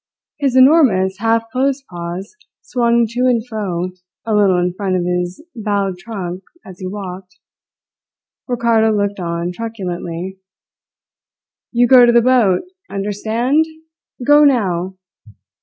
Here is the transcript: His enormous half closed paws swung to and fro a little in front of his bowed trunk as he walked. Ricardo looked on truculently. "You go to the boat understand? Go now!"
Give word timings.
His 0.39 0.55
enormous 0.55 1.19
half 1.19 1.43
closed 1.51 1.83
paws 1.87 2.35
swung 2.63 3.05
to 3.11 3.27
and 3.27 3.45
fro 3.47 3.91
a 4.25 4.33
little 4.33 4.57
in 4.57 4.73
front 4.73 4.95
of 4.95 5.05
his 5.05 5.43
bowed 5.55 5.99
trunk 5.99 6.41
as 6.65 6.79
he 6.79 6.87
walked. 6.87 7.37
Ricardo 8.47 8.91
looked 8.91 9.19
on 9.19 9.51
truculently. 9.51 10.39
"You 11.71 11.85
go 11.87 12.07
to 12.07 12.11
the 12.11 12.19
boat 12.19 12.63
understand? 12.89 13.63
Go 14.25 14.43
now!" 14.43 14.97